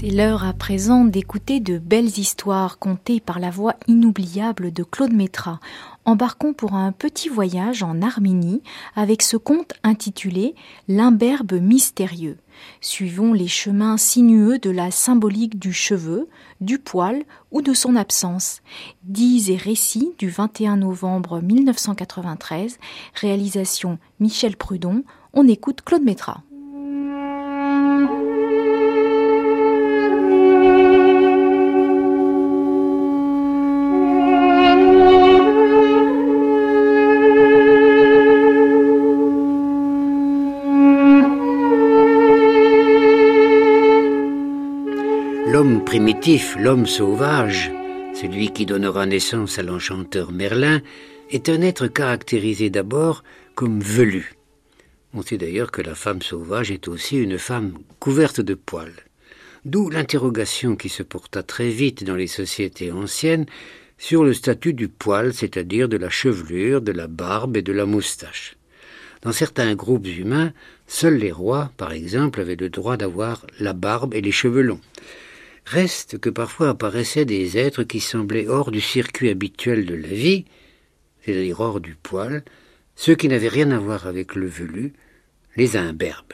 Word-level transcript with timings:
C'est 0.00 0.10
l'heure 0.10 0.44
à 0.44 0.52
présent 0.52 1.04
d'écouter 1.04 1.58
de 1.58 1.76
belles 1.76 2.20
histoires 2.20 2.78
contées 2.78 3.18
par 3.18 3.40
la 3.40 3.50
voix 3.50 3.74
inoubliable 3.88 4.72
de 4.72 4.84
Claude 4.84 5.12
Métra. 5.12 5.58
Embarquons 6.04 6.52
pour 6.52 6.74
un 6.74 6.92
petit 6.92 7.28
voyage 7.28 7.82
en 7.82 8.00
Arménie 8.00 8.62
avec 8.94 9.22
ce 9.22 9.36
conte 9.36 9.72
intitulé 9.82 10.54
L'imberbe 10.86 11.54
mystérieux. 11.54 12.38
Suivons 12.80 13.32
les 13.32 13.48
chemins 13.48 13.96
sinueux 13.96 14.60
de 14.60 14.70
la 14.70 14.92
symbolique 14.92 15.58
du 15.58 15.72
cheveu, 15.72 16.28
du 16.60 16.78
poil 16.78 17.24
ou 17.50 17.60
de 17.60 17.74
son 17.74 17.96
absence. 17.96 18.60
Dix 19.02 19.50
et 19.50 19.56
récits 19.56 20.12
du 20.16 20.28
21 20.28 20.76
novembre 20.76 21.40
1993, 21.40 22.78
réalisation 23.14 23.98
Michel 24.20 24.56
Prudon. 24.56 25.02
On 25.32 25.48
écoute 25.48 25.82
Claude 25.84 26.04
Métra. 26.04 26.44
L'homme 46.58 46.86
sauvage, 46.86 47.70
celui 48.12 48.52
qui 48.52 48.66
donnera 48.66 49.06
naissance 49.06 49.58
à 49.58 49.62
l'enchanteur 49.62 50.32
Merlin, 50.32 50.82
est 51.30 51.48
un 51.48 51.62
être 51.62 51.86
caractérisé 51.86 52.70
d'abord 52.70 53.22
comme 53.54 53.80
velu. 53.80 54.34
On 55.14 55.22
sait 55.22 55.38
d'ailleurs 55.38 55.70
que 55.70 55.80
la 55.80 55.94
femme 55.94 56.20
sauvage 56.20 56.70
est 56.70 56.88
aussi 56.88 57.18
une 57.18 57.38
femme 57.38 57.72
couverte 58.00 58.40
de 58.40 58.54
poils. 58.54 59.04
D'où 59.64 59.90
l'interrogation 59.90 60.76
qui 60.76 60.88
se 60.88 61.02
porta 61.02 61.42
très 61.42 61.70
vite 61.70 62.04
dans 62.04 62.16
les 62.16 62.26
sociétés 62.26 62.90
anciennes 62.90 63.46
sur 63.96 64.24
le 64.24 64.34
statut 64.34 64.74
du 64.74 64.88
poil, 64.88 65.32
c'est-à-dire 65.32 65.88
de 65.88 65.96
la 65.96 66.10
chevelure, 66.10 66.82
de 66.82 66.92
la 66.92 67.06
barbe 67.06 67.56
et 67.56 67.62
de 67.62 67.72
la 67.72 67.86
moustache. 67.86 68.56
Dans 69.22 69.32
certains 69.32 69.74
groupes 69.74 70.06
humains, 70.06 70.52
seuls 70.86 71.16
les 71.16 71.32
rois, 71.32 71.70
par 71.76 71.92
exemple, 71.92 72.40
avaient 72.40 72.56
le 72.56 72.70
droit 72.70 72.96
d'avoir 72.96 73.46
la 73.60 73.72
barbe 73.72 74.14
et 74.14 74.20
les 74.20 74.32
cheveux 74.32 74.62
longs. 74.62 74.80
Reste 75.70 76.16
que 76.16 76.30
parfois 76.30 76.70
apparaissaient 76.70 77.26
des 77.26 77.58
êtres 77.58 77.82
qui 77.82 78.00
semblaient 78.00 78.46
hors 78.46 78.70
du 78.70 78.80
circuit 78.80 79.28
habituel 79.28 79.84
de 79.84 79.94
la 79.94 80.08
vie, 80.08 80.46
c'est-à-dire 81.20 81.60
hors 81.60 81.80
du 81.80 81.94
poil, 81.94 82.42
ceux 82.96 83.14
qui 83.14 83.28
n'avaient 83.28 83.48
rien 83.48 83.70
à 83.72 83.78
voir 83.78 84.06
avec 84.06 84.34
le 84.34 84.46
velu, 84.46 84.94
les 85.56 85.76
imberbes. 85.76 86.32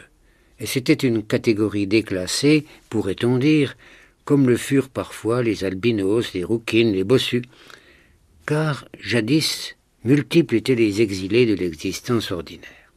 Et 0.60 0.66
c'était 0.66 0.92
une 0.92 1.24
catégorie 1.24 1.88
déclassée, 1.88 2.64
pourrait-on 2.90 3.38
dire, 3.38 3.76
comme 4.24 4.48
le 4.48 4.56
furent 4.56 4.88
parfois 4.88 5.42
les 5.42 5.64
albinos, 5.64 6.32
les 6.32 6.44
rouquines, 6.44 6.92
les 6.92 7.02
bossus, 7.02 7.42
car 8.46 8.86
jadis 9.00 9.74
multiples 10.04 10.54
étaient 10.54 10.76
les 10.76 11.02
exilés 11.02 11.46
de 11.46 11.54
l'existence 11.54 12.30
ordinaire. 12.30 12.92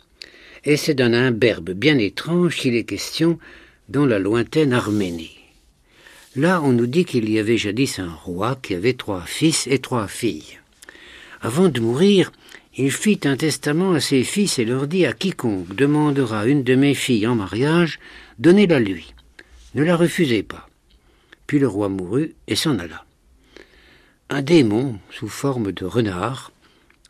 Et 0.66 0.78
c'est 0.78 0.94
d'un 0.94 1.14
imberbe 1.14 1.72
bien 1.72 1.98
étrange 1.98 2.58
qu'il 2.58 2.76
est 2.76 2.84
question 2.84 3.40
dans 3.90 4.06
la 4.06 4.20
lointaine 4.20 4.74
Arménie. 4.74 5.37
Là, 6.38 6.62
on 6.62 6.72
nous 6.72 6.86
dit 6.86 7.04
qu'il 7.04 7.28
y 7.32 7.40
avait 7.40 7.58
jadis 7.58 7.98
un 7.98 8.12
roi 8.12 8.60
qui 8.62 8.76
avait 8.76 8.94
trois 8.94 9.22
fils 9.22 9.66
et 9.66 9.80
trois 9.80 10.08
filles. 10.08 10.60
Avant 11.42 11.68
de 11.68 11.80
mourir, 11.80 12.32
il 12.76 12.92
fit 12.92 13.20
un 13.24 13.36
testament 13.36 13.94
à 13.94 14.00
ses 14.00 14.24
fils 14.24 14.60
et 14.60 14.66
leur 14.66 14.86
dit 14.86 15.08
à 15.08 15.14
quiconque 15.14 15.76
demandera 15.76 16.46
une 16.46 16.62
de 16.62 16.76
mes 16.76 16.94
filles 16.94 17.26
en 17.26 17.34
mariage, 17.34 18.00
donnez-la 18.38 18.80
lui. 18.80 19.16
Ne 19.74 19.84
la 19.84 19.96
refusez 19.96 20.44
pas. 20.44 20.70
Puis 21.48 21.58
le 21.58 21.68
roi 21.68 21.90
mourut 21.90 22.36
et 22.48 22.56
s'en 22.56 22.78
alla. 22.78 23.04
Un 24.30 24.44
démon, 24.44 25.00
sous 25.10 25.30
forme 25.30 25.72
de 25.72 25.86
renard, 25.86 26.52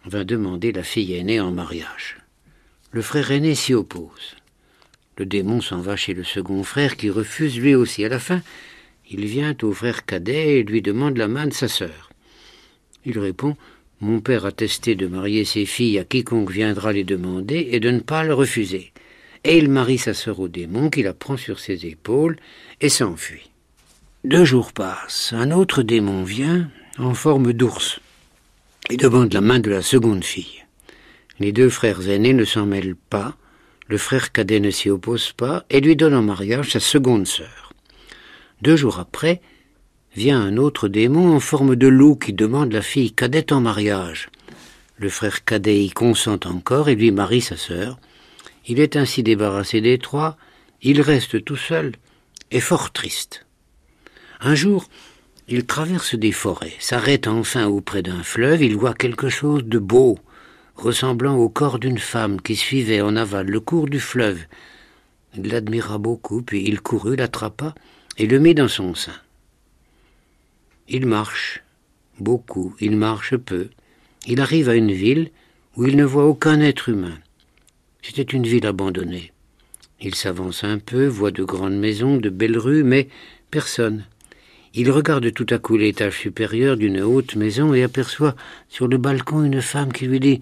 vint 0.05 0.23
demander 0.23 0.71
la 0.71 0.83
fille 0.83 1.15
aînée 1.15 1.41
en 1.41 1.51
mariage. 1.51 2.15
Le 2.91 3.01
frère 3.01 3.29
aîné 3.31 3.55
s'y 3.55 3.73
oppose. 3.73 4.37
Le 5.17 5.25
démon 5.25 5.59
s'en 5.59 5.81
va 5.81 5.97
chez 5.97 6.13
le 6.13 6.23
second 6.23 6.63
frère 6.63 6.95
qui 6.95 7.09
refuse 7.09 7.59
lui 7.59 7.75
aussi. 7.75 8.05
À 8.05 8.09
la 8.09 8.19
fin, 8.19 8.41
il 9.09 9.25
vient 9.25 9.55
au 9.61 9.71
frère 9.71 10.05
cadet 10.05 10.59
et 10.59 10.63
lui 10.63 10.81
demande 10.81 11.17
la 11.17 11.27
main 11.27 11.47
de 11.47 11.53
sa 11.53 11.67
sœur. 11.67 12.09
Il 13.05 13.19
répond 13.19 13.55
Mon 14.01 14.19
père 14.19 14.45
a 14.45 14.51
testé 14.51 14.95
de 14.95 15.07
marier 15.07 15.45
ses 15.45 15.65
filles 15.65 15.99
à 15.99 16.03
quiconque 16.03 16.51
viendra 16.51 16.91
les 16.91 17.03
demander 17.03 17.69
et 17.71 17.79
de 17.79 17.89
ne 17.89 17.99
pas 17.99 18.23
le 18.23 18.33
refuser. 18.33 18.91
Et 19.43 19.57
il 19.57 19.69
marie 19.69 19.97
sa 19.97 20.13
sœur 20.13 20.39
au 20.39 20.47
démon 20.47 20.89
qui 20.89 21.03
la 21.03 21.13
prend 21.13 21.37
sur 21.37 21.59
ses 21.59 21.85
épaules 21.85 22.37
et 22.81 22.89
s'enfuit. 22.89 23.49
Deux 24.23 24.43
jours 24.43 24.73
passent. 24.73 25.33
Un 25.33 25.51
autre 25.51 25.83
démon 25.83 26.23
vient 26.23 26.69
en 26.97 27.13
forme 27.13 27.53
d'ours 27.53 28.01
et 28.89 28.97
demande 28.97 29.33
la 29.33 29.41
main 29.41 29.59
de 29.59 29.69
la 29.69 29.81
seconde 29.81 30.23
fille. 30.23 30.65
Les 31.39 31.51
deux 31.51 31.69
frères 31.69 32.09
aînés 32.09 32.33
ne 32.33 32.45
s'en 32.45 32.65
mêlent 32.65 32.95
pas, 33.09 33.37
le 33.87 33.97
frère 33.97 34.31
cadet 34.31 34.59
ne 34.59 34.71
s'y 34.71 34.89
oppose 34.89 35.31
pas 35.31 35.65
et 35.69 35.79
lui 35.79 35.95
donne 35.95 36.15
en 36.15 36.23
mariage 36.23 36.71
sa 36.71 36.79
seconde 36.79 37.27
sœur. 37.27 37.66
Deux 38.61 38.75
jours 38.75 38.99
après, 38.99 39.41
vient 40.15 40.41
un 40.41 40.57
autre 40.57 40.87
démon 40.87 41.35
en 41.35 41.39
forme 41.39 41.75
de 41.75 41.87
loup 41.87 42.15
qui 42.15 42.33
demande 42.33 42.73
la 42.73 42.81
fille 42.81 43.11
cadette 43.11 43.51
en 43.51 43.61
mariage. 43.61 44.29
Le 44.97 45.09
frère 45.09 45.43
cadet 45.45 45.83
y 45.83 45.91
consent 45.91 46.39
encore 46.45 46.89
et 46.89 46.95
lui 46.95 47.11
marie 47.11 47.41
sa 47.41 47.55
sœur. 47.55 47.99
Il 48.65 48.79
est 48.79 48.95
ainsi 48.95 49.21
débarrassé 49.21 49.79
des 49.79 49.99
trois, 49.99 50.37
il 50.81 51.01
reste 51.01 51.43
tout 51.45 51.55
seul 51.55 51.93
et 52.49 52.59
fort 52.59 52.91
triste. 52.91 53.45
Un 54.39 54.55
jour, 54.55 54.85
il 55.47 55.65
traverse 55.65 56.15
des 56.15 56.31
forêts, 56.31 56.73
s'arrête 56.79 57.27
enfin 57.27 57.67
auprès 57.67 58.01
d'un 58.01 58.23
fleuve, 58.23 58.63
il 58.63 58.75
voit 58.75 58.93
quelque 58.93 59.29
chose 59.29 59.63
de 59.63 59.79
beau, 59.79 60.17
ressemblant 60.75 61.35
au 61.35 61.47
corps 61.47 61.79
d'une 61.79 61.99
femme 61.99 62.41
qui 62.41 62.55
suivait 62.55 63.01
en 63.01 63.15
aval 63.15 63.47
le 63.47 63.59
cours 63.59 63.87
du 63.87 63.99
fleuve. 63.99 64.39
Il 65.35 65.49
l'admira 65.49 65.99
beaucoup, 65.99 66.41
puis 66.41 66.63
il 66.67 66.81
courut, 66.81 67.15
l'attrapa, 67.15 67.75
et 68.17 68.27
le 68.27 68.39
met 68.39 68.53
dans 68.53 68.67
son 68.67 68.95
sein. 68.95 69.19
Il 70.89 71.05
marche 71.05 71.63
beaucoup, 72.19 72.75
il 72.79 72.95
marche 72.97 73.35
peu. 73.35 73.69
Il 74.25 74.41
arrive 74.41 74.69
à 74.69 74.75
une 74.75 74.91
ville 74.91 75.29
où 75.75 75.85
il 75.85 75.95
ne 75.95 76.03
voit 76.03 76.25
aucun 76.25 76.59
être 76.59 76.89
humain. 76.89 77.17
C'était 78.01 78.23
une 78.23 78.47
ville 78.47 78.65
abandonnée. 78.65 79.31
Il 79.99 80.15
s'avance 80.15 80.63
un 80.63 80.79
peu, 80.79 81.07
voit 81.07 81.31
de 81.31 81.43
grandes 81.43 81.77
maisons, 81.77 82.17
de 82.17 82.29
belles 82.29 82.57
rues, 82.57 82.83
mais 82.83 83.09
personne. 83.51 84.05
Il 84.73 84.91
regarde 84.91 85.33
tout 85.33 85.47
à 85.49 85.57
coup 85.57 85.77
l'étage 85.77 86.19
supérieur 86.19 86.77
d'une 86.77 87.01
haute 87.01 87.35
maison 87.35 87.73
et 87.73 87.83
aperçoit 87.83 88.35
sur 88.69 88.87
le 88.87 88.97
balcon 88.97 89.43
une 89.43 89.61
femme 89.61 89.91
qui 89.91 90.05
lui 90.05 90.19
dit 90.19 90.41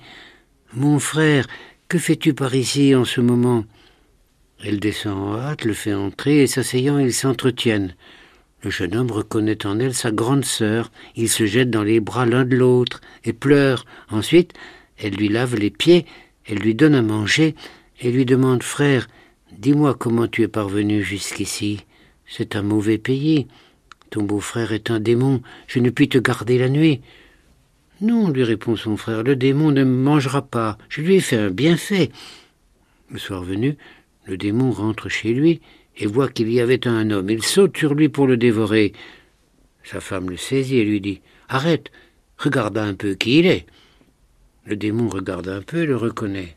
Mon 0.73 0.99
frère, 0.99 1.47
que 1.87 1.97
fais-tu 1.97 2.33
par 2.33 2.53
ici 2.53 2.95
en 2.95 3.05
ce 3.05 3.21
moment? 3.21 3.65
Elle 4.63 4.79
descend 4.79 5.17
en 5.17 5.35
hâte, 5.37 5.65
le 5.65 5.73
fait 5.73 5.93
entrer, 5.93 6.41
et 6.41 6.47
s'asseyant, 6.47 6.97
ils 6.97 7.13
s'entretiennent. 7.13 7.95
Le 8.63 8.71
jeune 8.71 8.95
homme 8.95 9.11
reconnaît 9.11 9.65
en 9.65 9.79
elle 9.79 9.93
sa 9.93 10.11
grande 10.11 10.45
sœur. 10.45 10.91
Ils 11.15 11.29
se 11.29 11.45
jettent 11.45 11.69
dans 11.69 11.83
les 11.83 11.99
bras 11.99 12.25
l'un 12.25 12.45
de 12.45 12.55
l'autre 12.55 13.01
et 13.23 13.33
pleurent. 13.33 13.85
Ensuite, 14.09 14.53
elle 14.97 15.13
lui 15.13 15.29
lave 15.29 15.55
les 15.55 15.69
pieds, 15.69 16.05
elle 16.47 16.57
lui 16.57 16.73
donne 16.73 16.95
à 16.95 17.01
manger 17.01 17.53
et 18.01 18.11
lui 18.11 18.25
demande 18.25 18.63
Frère, 18.63 19.07
dis-moi 19.51 19.93
comment 19.93 20.27
tu 20.27 20.41
es 20.41 20.47
parvenu 20.47 21.03
jusqu'ici. 21.03 21.85
C'est 22.25 22.55
un 22.55 22.63
mauvais 22.63 22.97
pays. 22.97 23.47
Ton 24.09 24.23
beau-frère 24.23 24.71
est 24.71 24.89
un 24.89 24.99
démon. 24.99 25.41
Je 25.67 25.79
ne 25.79 25.89
puis 25.89 26.09
te 26.09 26.17
garder 26.17 26.57
la 26.57 26.69
nuit. 26.69 27.01
Non, 28.01 28.29
lui 28.29 28.43
répond 28.43 28.75
son 28.75 28.97
frère, 28.97 29.23
le 29.23 29.35
démon 29.35 29.71
ne 29.71 29.83
me 29.83 30.03
mangera 30.03 30.41
pas. 30.41 30.77
Je 30.89 31.01
lui 31.01 31.15
ai 31.15 31.21
fait 31.21 31.37
un 31.37 31.49
bienfait. 31.49 32.11
Le 33.11 33.19
soir 33.19 33.43
venu, 33.43 33.77
le 34.25 34.37
démon 34.37 34.71
rentre 34.71 35.09
chez 35.09 35.33
lui, 35.33 35.61
et 35.97 36.05
voit 36.07 36.29
qu'il 36.29 36.51
y 36.51 36.59
avait 36.59 36.87
un 36.87 37.09
homme. 37.11 37.29
Il 37.29 37.43
saute 37.43 37.77
sur 37.77 37.93
lui 37.93 38.09
pour 38.09 38.27
le 38.27 38.37
dévorer. 38.37 38.93
Sa 39.83 40.01
femme 40.01 40.29
le 40.29 40.37
saisit 40.37 40.77
et 40.77 40.83
lui 40.83 40.99
dit 40.99 41.21
Arrête, 41.47 41.91
regarde 42.37 42.77
un 42.77 42.93
peu 42.93 43.13
qui 43.13 43.39
il 43.39 43.45
est. 43.45 43.65
Le 44.65 44.75
démon 44.75 45.07
regarde 45.09 45.47
un 45.47 45.61
peu 45.61 45.83
et 45.83 45.85
le 45.85 45.95
reconnaît. 45.95 46.55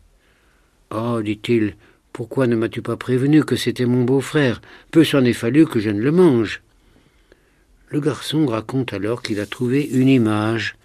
Oh, 0.90 1.20
dit-il, 1.22 1.76
pourquoi 2.12 2.46
ne 2.46 2.56
m'as-tu 2.56 2.82
pas 2.82 2.96
prévenu 2.96 3.44
que 3.44 3.54
c'était 3.54 3.84
mon 3.84 4.04
beau-frère? 4.04 4.60
Peu 4.90 5.04
s'en 5.04 5.24
est 5.24 5.34
fallu 5.34 5.66
que 5.66 5.78
je 5.78 5.90
ne 5.90 6.00
le 6.00 6.10
mange. 6.10 6.62
Le 7.90 8.00
garçon 8.00 8.46
raconte 8.46 8.92
alors 8.92 9.22
qu'il 9.22 9.40
a 9.40 9.46
trouvé 9.46 9.82
une 9.84 10.08
image. 10.08 10.76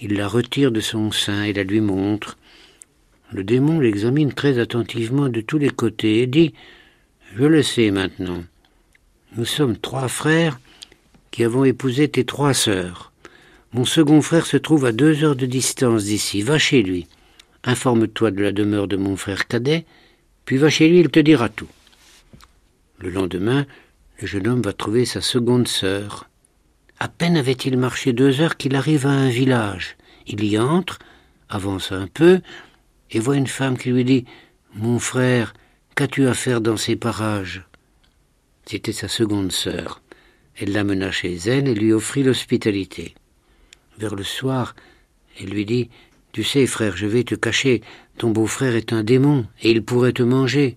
Il 0.00 0.14
la 0.14 0.28
retire 0.28 0.70
de 0.70 0.80
son 0.80 1.10
sein 1.10 1.42
et 1.42 1.52
la 1.52 1.64
lui 1.64 1.80
montre. 1.80 2.38
Le 3.32 3.44
démon 3.44 3.78
l'examine 3.78 4.32
très 4.32 4.58
attentivement 4.58 5.28
de 5.28 5.42
tous 5.42 5.58
les 5.58 5.70
côtés 5.70 6.22
et 6.22 6.26
dit 6.26 6.54
Je 7.34 7.44
le 7.44 7.62
sais 7.62 7.90
maintenant. 7.90 8.42
Nous 9.36 9.44
sommes 9.44 9.76
trois 9.76 10.08
frères 10.08 10.58
qui 11.30 11.44
avons 11.44 11.64
épousé 11.64 12.08
tes 12.08 12.24
trois 12.24 12.54
sœurs. 12.54 13.12
Mon 13.74 13.84
second 13.84 14.22
frère 14.22 14.46
se 14.46 14.56
trouve 14.56 14.86
à 14.86 14.92
deux 14.92 15.24
heures 15.24 15.36
de 15.36 15.44
distance 15.44 16.04
d'ici. 16.04 16.40
Va 16.40 16.58
chez 16.58 16.82
lui. 16.82 17.06
Informe-toi 17.64 18.30
de 18.30 18.42
la 18.42 18.52
demeure 18.52 18.88
de 18.88 18.96
mon 18.96 19.16
frère 19.16 19.46
cadet, 19.46 19.84
puis 20.46 20.56
va 20.56 20.70
chez 20.70 20.88
lui, 20.88 21.00
il 21.00 21.10
te 21.10 21.20
dira 21.20 21.50
tout. 21.50 21.68
Le 22.98 23.10
lendemain, 23.10 23.66
le 24.20 24.26
jeune 24.26 24.48
homme 24.48 24.62
va 24.62 24.72
trouver 24.72 25.04
sa 25.04 25.20
seconde 25.20 25.68
sœur. 25.68 26.30
À 26.98 27.08
peine 27.08 27.36
avait-il 27.36 27.76
marché 27.76 28.14
deux 28.14 28.40
heures 28.40 28.56
qu'il 28.56 28.74
arrive 28.74 29.06
à 29.06 29.10
un 29.10 29.28
village. 29.28 29.96
Il 30.26 30.42
y 30.44 30.58
entre, 30.58 30.98
avance 31.50 31.92
un 31.92 32.06
peu, 32.06 32.40
et 33.10 33.20
voit 33.20 33.36
une 33.36 33.46
femme 33.46 33.78
qui 33.78 33.90
lui 33.90 34.04
dit 34.04 34.24
Mon 34.74 34.98
frère, 34.98 35.54
qu'as-tu 35.94 36.26
à 36.26 36.34
faire 36.34 36.60
dans 36.60 36.76
ces 36.76 36.96
parages? 36.96 37.64
C'était 38.66 38.92
sa 38.92 39.08
seconde 39.08 39.52
sœur. 39.52 40.02
Elle 40.56 40.72
l'amena 40.72 41.10
chez 41.10 41.34
elle 41.46 41.68
et 41.68 41.74
lui 41.74 41.92
offrit 41.92 42.22
l'hospitalité. 42.22 43.14
Vers 43.98 44.14
le 44.14 44.24
soir, 44.24 44.74
elle 45.40 45.50
lui 45.50 45.64
dit 45.64 45.88
Tu 46.32 46.44
sais, 46.44 46.66
frère, 46.66 46.96
je 46.96 47.06
vais 47.06 47.24
te 47.24 47.34
cacher. 47.34 47.82
Ton 48.18 48.30
beau-frère 48.30 48.74
est 48.74 48.92
un 48.92 49.04
démon, 49.04 49.46
et 49.62 49.70
il 49.70 49.84
pourrait 49.84 50.12
te 50.12 50.22
manger. 50.22 50.76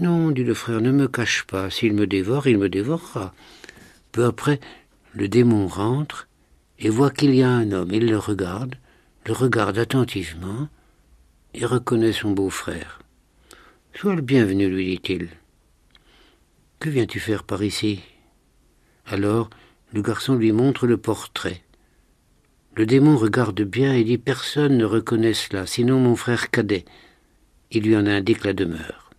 Non, 0.00 0.30
dit 0.30 0.44
le 0.44 0.54
frère, 0.54 0.80
ne 0.80 0.90
me 0.90 1.06
cache 1.06 1.44
pas. 1.44 1.70
S'il 1.70 1.94
me 1.94 2.06
dévore, 2.06 2.46
il 2.46 2.58
me 2.58 2.68
dévorera. 2.68 3.34
Peu 4.10 4.24
après, 4.24 4.58
le 5.14 5.28
démon 5.28 5.66
rentre 5.66 6.28
et 6.78 6.88
voit 6.88 7.10
qu'il 7.10 7.34
y 7.34 7.42
a 7.42 7.50
un 7.50 7.70
homme. 7.72 7.90
Il 7.92 8.06
le 8.06 8.18
regarde, 8.18 8.74
le 9.26 9.32
regarde 9.32 9.78
attentivement, 9.78 10.68
et 11.54 11.66
reconnaît 11.66 12.12
son 12.12 12.32
beau-frère. 12.32 13.00
Sois 13.94 14.14
le 14.14 14.22
bienvenu, 14.22 14.68
lui 14.68 14.86
dit-il. 14.86 15.28
Que 16.80 16.88
viens-tu 16.88 17.20
faire 17.20 17.44
par 17.44 17.62
ici? 17.62 18.00
Alors, 19.06 19.50
le 19.92 20.02
garçon 20.02 20.34
lui 20.34 20.52
montre 20.52 20.86
le 20.86 20.96
portrait. 20.96 21.62
Le 22.74 22.86
démon 22.86 23.16
regarde 23.16 23.60
bien 23.62 23.92
et 23.92 24.02
dit 24.02 24.16
Personne 24.16 24.78
ne 24.78 24.84
reconnaît 24.86 25.34
cela, 25.34 25.66
sinon 25.66 26.00
mon 26.00 26.16
frère 26.16 26.50
cadet. 26.50 26.86
Il 27.70 27.84
lui 27.84 27.96
en 27.96 28.06
indique 28.06 28.44
la 28.44 28.54
demeure. 28.54 29.10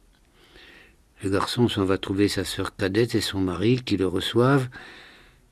Le 1.24 1.30
garçon 1.30 1.70
s'en 1.70 1.86
va 1.86 1.98
trouver 1.98 2.28
sa 2.28 2.44
sœur 2.44 2.76
cadette 2.76 3.16
et 3.16 3.22
son 3.22 3.40
mari 3.40 3.82
qui 3.86 3.96
le 3.96 4.08
reçoivent. 4.08 4.68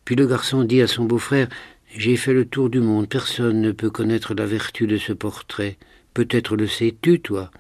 Puis 0.04 0.16
le 0.16 0.26
garçon 0.26 0.64
dit 0.64 0.82
à 0.82 0.88
son 0.88 1.06
beau-frère 1.06 1.48
J'ai 1.96 2.18
fait 2.18 2.34
le 2.34 2.46
tour 2.46 2.70
du 2.70 2.80
monde, 2.80 3.08
personne 3.08 3.62
ne 3.62 3.72
peut 3.72 3.92
connaître 3.92 4.34
la 4.34 4.48
vertu 4.48 4.88
de 4.88 4.98
ce 4.98 5.14
portrait. 5.14 5.78
Peut-être 6.14 6.58
le 6.58 6.68
sais-tu, 6.68 7.22
toi 7.22 7.52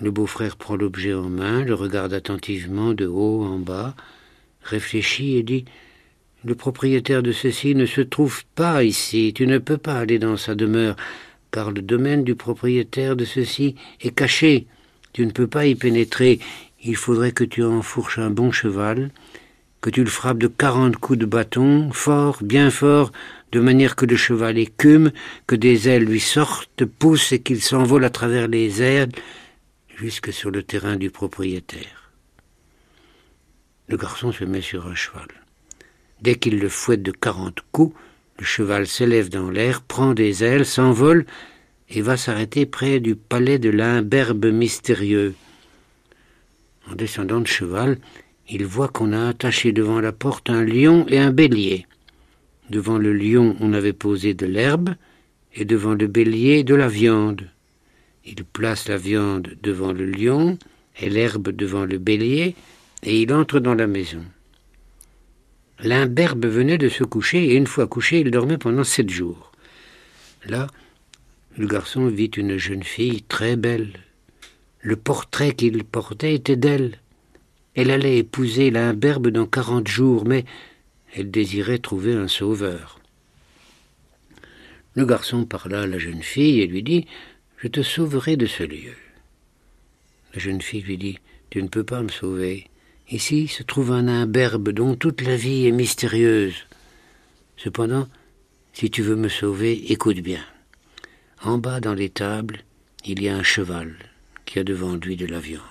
Le 0.00 0.10
beau-frère 0.10 0.56
prend 0.56 0.76
l'objet 0.76 1.14
en 1.14 1.30
main, 1.30 1.64
le 1.64 1.72
regarde 1.72 2.12
attentivement 2.12 2.92
de 2.92 3.06
haut 3.06 3.44
en 3.44 3.58
bas, 3.58 3.94
réfléchit 4.62 5.36
et 5.36 5.42
dit 5.42 5.64
Le 6.44 6.54
propriétaire 6.54 7.22
de 7.22 7.32
ceci 7.32 7.74
ne 7.74 7.86
se 7.86 8.02
trouve 8.02 8.44
pas 8.54 8.84
ici, 8.84 9.32
tu 9.34 9.46
ne 9.46 9.56
peux 9.56 9.78
pas 9.78 9.98
aller 9.98 10.18
dans 10.18 10.36
sa 10.36 10.54
demeure, 10.54 10.96
car 11.50 11.70
le 11.70 11.80
domaine 11.80 12.24
du 12.24 12.34
propriétaire 12.34 13.16
de 13.16 13.24
ceci 13.24 13.74
est 14.02 14.14
caché. 14.14 14.66
Tu 15.14 15.24
ne 15.24 15.30
peux 15.30 15.46
pas 15.46 15.64
y 15.64 15.74
pénétrer. 15.74 16.40
Il 16.84 16.94
faudrait 16.96 17.32
que 17.32 17.44
tu 17.44 17.64
enfourches 17.64 18.18
un 18.18 18.28
bon 18.28 18.52
cheval, 18.52 19.10
que 19.80 19.88
tu 19.88 20.04
le 20.04 20.10
frappes 20.10 20.36
de 20.36 20.46
quarante 20.46 20.96
coups 20.96 21.18
de 21.18 21.24
bâton, 21.24 21.90
fort, 21.90 22.38
bien 22.42 22.70
fort, 22.70 23.12
de 23.52 23.60
manière 23.60 23.96
que 23.96 24.06
le 24.06 24.16
cheval 24.16 24.58
écume, 24.58 25.12
que 25.46 25.56
des 25.56 25.88
ailes 25.88 26.04
lui 26.04 26.20
sortent, 26.20 26.84
poussent 26.84 27.32
et 27.32 27.40
qu'il 27.40 27.62
s'envole 27.62 28.04
à 28.04 28.10
travers 28.10 28.48
les 28.48 28.82
airs 28.82 29.06
jusque 29.96 30.32
sur 30.32 30.50
le 30.50 30.62
terrain 30.62 30.96
du 30.96 31.10
propriétaire. 31.10 32.10
Le 33.88 33.96
garçon 33.96 34.32
se 34.32 34.44
met 34.44 34.60
sur 34.60 34.86
un 34.86 34.94
cheval. 34.94 35.28
Dès 36.20 36.34
qu'il 36.34 36.58
le 36.58 36.68
fouette 36.68 37.02
de 37.02 37.12
quarante 37.12 37.60
coups, 37.72 37.96
le 38.38 38.44
cheval 38.44 38.86
s'élève 38.86 39.28
dans 39.28 39.50
l'air, 39.50 39.82
prend 39.82 40.12
des 40.12 40.44
ailes, 40.44 40.66
s'envole 40.66 41.24
et 41.88 42.02
va 42.02 42.16
s'arrêter 42.16 42.66
près 42.66 43.00
du 43.00 43.14
palais 43.14 43.58
de 43.58 43.70
l'imberbe 43.70 44.46
mystérieux. 44.46 45.34
En 46.90 46.94
descendant 46.94 47.40
de 47.40 47.46
cheval, 47.46 47.98
il 48.48 48.66
voit 48.66 48.88
qu'on 48.88 49.12
a 49.12 49.28
attaché 49.28 49.72
devant 49.72 50.00
la 50.00 50.12
porte 50.12 50.50
un 50.50 50.64
lion 50.64 51.06
et 51.08 51.18
un 51.18 51.32
bélier. 51.32 51.86
Devant 52.70 52.98
le 52.98 53.12
lion, 53.12 53.56
on 53.60 53.72
avait 53.72 53.92
posé 53.92 54.34
de 54.34 54.46
l'herbe, 54.46 54.94
et 55.54 55.64
devant 55.64 55.94
le 55.94 56.06
bélier, 56.06 56.64
de 56.64 56.74
la 56.74 56.88
viande. 56.88 57.48
Il 58.24 58.44
place 58.44 58.88
la 58.88 58.96
viande 58.96 59.56
devant 59.62 59.92
le 59.92 60.04
lion, 60.04 60.58
et 61.00 61.08
l'herbe 61.08 61.50
devant 61.50 61.84
le 61.84 61.98
bélier, 61.98 62.56
et 63.02 63.22
il 63.22 63.32
entre 63.32 63.60
dans 63.60 63.74
la 63.74 63.86
maison. 63.86 64.24
L'imberbe 65.80 66.46
venait 66.46 66.78
de 66.78 66.88
se 66.88 67.04
coucher, 67.04 67.50
et 67.50 67.54
une 67.54 67.66
fois 67.66 67.86
couché, 67.86 68.20
il 68.20 68.30
dormait 68.30 68.58
pendant 68.58 68.84
sept 68.84 69.10
jours. 69.10 69.52
Là, 70.46 70.66
le 71.56 71.66
garçon 71.66 72.06
vit 72.08 72.30
une 72.36 72.56
jeune 72.56 72.82
fille 72.82 73.22
très 73.22 73.56
belle. 73.56 73.92
Le 74.80 74.96
portrait 74.96 75.52
qu'il 75.52 75.84
portait 75.84 76.34
était 76.34 76.56
d'elle. 76.56 76.98
Elle 77.74 77.90
allait 77.90 78.18
épouser 78.18 78.70
l'imberbe 78.70 79.28
dans 79.28 79.46
quarante 79.46 79.88
jours, 79.88 80.24
mais 80.26 80.44
elle 81.16 81.30
désirait 81.30 81.78
trouver 81.78 82.12
un 82.12 82.28
sauveur. 82.28 83.00
Le 84.94 85.06
garçon 85.06 85.46
parla 85.46 85.82
à 85.82 85.86
la 85.86 85.98
jeune 85.98 86.22
fille 86.22 86.60
et 86.60 86.66
lui 86.66 86.82
dit 86.82 87.06
Je 87.56 87.68
te 87.68 87.82
sauverai 87.82 88.36
de 88.36 88.44
ce 88.44 88.62
lieu. 88.62 88.94
La 90.34 90.40
jeune 90.40 90.60
fille 90.60 90.82
lui 90.82 90.98
dit 90.98 91.18
Tu 91.48 91.62
ne 91.62 91.68
peux 91.68 91.84
pas 91.84 92.02
me 92.02 92.10
sauver. 92.10 92.68
Ici 93.10 93.48
se 93.48 93.62
trouve 93.62 93.92
un 93.92 94.08
imberbe 94.08 94.70
dont 94.70 94.94
toute 94.94 95.22
la 95.22 95.36
vie 95.36 95.66
est 95.66 95.72
mystérieuse. 95.72 96.66
Cependant, 97.56 98.08
si 98.74 98.90
tu 98.90 99.00
veux 99.00 99.16
me 99.16 99.30
sauver, 99.30 99.90
écoute 99.90 100.20
bien. 100.20 100.44
En 101.42 101.56
bas 101.56 101.80
dans 101.80 101.94
l'étable, 101.94 102.58
il 103.06 103.22
y 103.22 103.28
a 103.30 103.36
un 103.36 103.42
cheval 103.42 103.96
qui 104.44 104.58
a 104.58 104.64
devant 104.64 104.96
lui 104.96 105.16
de 105.16 105.26
la 105.26 105.40
viande. 105.40 105.62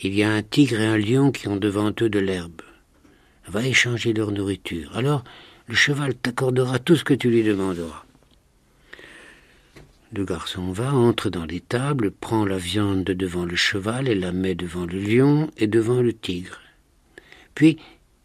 Il 0.00 0.14
y 0.14 0.22
a 0.22 0.32
un 0.32 0.42
tigre 0.42 0.80
et 0.80 0.86
un 0.86 0.96
lion 0.96 1.32
qui 1.32 1.48
ont 1.48 1.56
devant 1.56 1.92
eux 2.00 2.08
de 2.08 2.18
l'herbe 2.18 2.62
va 3.50 3.66
échanger 3.66 4.12
leur 4.12 4.30
nourriture. 4.30 4.96
Alors 4.96 5.24
le 5.66 5.74
cheval 5.74 6.14
t'accordera 6.14 6.78
tout 6.78 6.96
ce 6.96 7.04
que 7.04 7.14
tu 7.14 7.30
lui 7.30 7.42
demanderas. 7.42 8.04
Le 10.12 10.24
garçon 10.24 10.72
va, 10.72 10.94
entre 10.94 11.28
dans 11.28 11.44
l'étable, 11.44 12.10
prend 12.10 12.46
la 12.46 12.56
viande 12.56 13.04
devant 13.04 13.44
le 13.44 13.56
cheval 13.56 14.08
et 14.08 14.14
la 14.14 14.32
met 14.32 14.54
devant 14.54 14.86
le 14.86 14.98
lion 14.98 15.50
et 15.58 15.66
devant 15.66 16.00
le 16.00 16.14
tigre. 16.14 16.60
Puis 17.54 17.76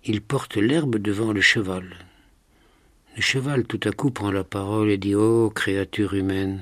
il 0.06 0.22
porte 0.22 0.56
l'herbe 0.56 0.98
devant 0.98 1.34
le 1.34 1.42
cheval. 1.42 1.84
Le 3.18 3.22
cheval 3.22 3.66
tout 3.66 3.82
à 3.84 3.92
coup 3.92 4.12
prend 4.12 4.32
la 4.32 4.46
parole 4.46 4.90
et 4.90 4.98
dit 4.98 5.14
Ô 5.14 5.50
créature 5.50 6.14
humaine, 6.14 6.62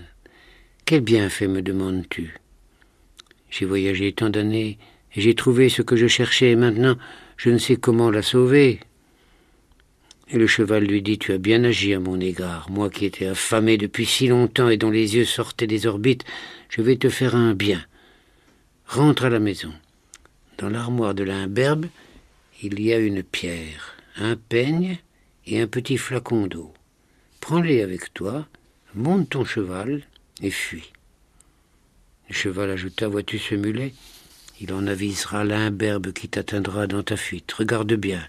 quel 0.85 1.01
bienfait 1.01 1.47
me 1.47 1.61
demandes-tu? 1.61 2.35
J'ai 3.51 3.65
voyagé 3.65 4.11
tant 4.13 4.29
d'années 4.29 4.79
et 5.15 5.21
j'ai 5.21 5.35
trouvé 5.35 5.69
ce 5.69 5.83
que 5.83 5.95
je 5.95 6.07
cherchais 6.07 6.51
et 6.51 6.55
maintenant 6.55 6.97
je 7.41 7.49
ne 7.49 7.57
sais 7.57 7.75
comment 7.75 8.11
la 8.11 8.21
sauver. 8.21 8.79
Et 10.29 10.37
le 10.37 10.45
cheval 10.45 10.83
lui 10.83 11.01
dit 11.01 11.17
Tu 11.17 11.31
as 11.31 11.39
bien 11.39 11.63
agi 11.63 11.91
à 11.95 11.99
mon 11.99 12.19
égard, 12.19 12.69
moi 12.69 12.91
qui 12.91 13.03
étais 13.03 13.25
affamé 13.25 13.77
depuis 13.77 14.05
si 14.05 14.27
longtemps 14.27 14.69
et 14.69 14.77
dont 14.77 14.91
les 14.91 15.15
yeux 15.15 15.25
sortaient 15.25 15.65
des 15.65 15.87
orbites, 15.87 16.23
je 16.69 16.83
vais 16.83 16.97
te 16.97 17.09
faire 17.09 17.35
un 17.35 17.55
bien. 17.55 17.83
Rentre 18.85 19.25
à 19.25 19.31
la 19.31 19.39
maison. 19.39 19.73
Dans 20.59 20.69
l'armoire 20.69 21.15
de 21.15 21.23
l'imberbe, 21.23 21.87
il 22.61 22.79
y 22.79 22.93
a 22.93 22.99
une 22.99 23.23
pierre, 23.23 23.95
un 24.17 24.35
peigne 24.35 24.99
et 25.47 25.59
un 25.59 25.67
petit 25.67 25.97
flacon 25.97 26.45
d'eau. 26.45 26.71
Prends-les 27.39 27.81
avec 27.81 28.13
toi, 28.13 28.47
monte 28.93 29.31
ton 29.31 29.45
cheval 29.45 30.03
et 30.43 30.51
fuis. 30.51 30.93
Le 32.29 32.35
cheval 32.35 32.69
ajouta 32.69 33.07
Vois-tu 33.07 33.39
ce 33.39 33.55
mulet? 33.55 33.93
Il 34.61 34.73
en 34.73 34.85
avisera 34.85 35.43
l'imberbe 35.43 36.13
qui 36.13 36.29
t'atteindra 36.29 36.85
dans 36.85 37.01
ta 37.01 37.17
fuite. 37.17 37.51
Regarde 37.51 37.93
bien. 37.93 38.21